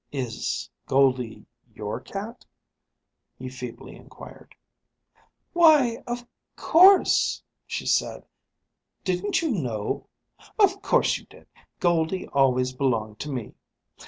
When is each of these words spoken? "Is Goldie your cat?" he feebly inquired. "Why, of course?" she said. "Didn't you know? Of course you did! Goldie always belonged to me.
"Is 0.11 0.67
Goldie 0.87 1.45
your 1.75 1.99
cat?" 1.99 2.43
he 3.37 3.49
feebly 3.49 3.95
inquired. 3.95 4.55
"Why, 5.53 6.01
of 6.07 6.25
course?" 6.55 7.43
she 7.67 7.85
said. 7.85 8.25
"Didn't 9.03 9.43
you 9.43 9.51
know? 9.51 10.07
Of 10.57 10.81
course 10.81 11.19
you 11.19 11.27
did! 11.27 11.45
Goldie 11.79 12.27
always 12.29 12.73
belonged 12.73 13.19
to 13.19 13.29
me. 13.31 13.53